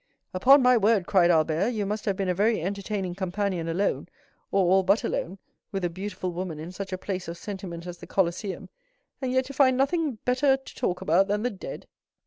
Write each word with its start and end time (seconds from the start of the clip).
"Upon 0.33 0.63
my 0.63 0.77
word," 0.77 1.05
cried 1.05 1.29
Albert, 1.29 1.67
"you 1.73 1.85
must 1.85 2.05
have 2.05 2.15
been 2.15 2.27
a 2.27 2.33
very 2.33 2.59
entertaining 2.59 3.13
companion 3.13 3.67
alone, 3.67 4.07
or 4.51 4.65
all 4.65 4.81
but 4.81 5.03
alone, 5.03 5.37
with 5.71 5.85
a 5.85 5.91
beautiful 5.91 6.31
woman 6.31 6.57
in 6.57 6.71
such 6.71 6.91
a 6.91 6.97
place 6.97 7.27
of 7.27 7.37
sentiment 7.37 7.85
as 7.85 7.99
the 7.99 8.07
Colosseum, 8.07 8.69
and 9.21 9.31
yet 9.31 9.45
to 9.45 9.53
find 9.53 9.77
nothing 9.77 10.15
better 10.25 10.57
to 10.57 10.75
talk 10.75 11.01
about 11.01 11.27
than 11.27 11.43
the 11.43 11.51
dead! 11.51 11.85